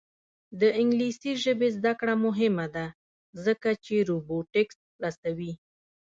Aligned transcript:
د 0.59 0.61
انګلیسي 0.79 1.31
ژبې 1.43 1.67
زده 1.77 1.93
کړه 1.99 2.13
مهمه 2.25 2.65
ده 2.75 2.85
ځکه 3.45 3.69
چې 3.85 3.95
روبوټکس 4.09 4.77
رسوي. 5.03 5.53